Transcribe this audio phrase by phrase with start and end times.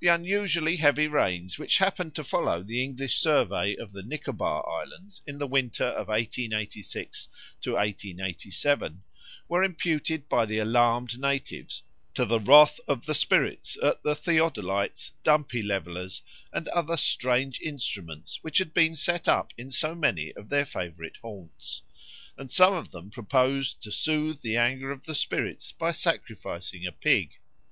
[0.00, 5.22] The unusually heavy rains which happened to follow the English survey of the Nicobar Islands
[5.28, 7.28] in the winter of 1886
[7.64, 9.04] 1887
[9.46, 15.12] were imputed by the alarmed natives to the wrath of the spirits at the theodolites,
[15.22, 20.48] dumpy levellers, and other strange instruments which had been set up in so many of
[20.48, 21.82] their favourite haunts;
[22.36, 26.90] and some of them proposed to soothe the anger of the spirits by sacrificing a
[26.90, 27.36] pig.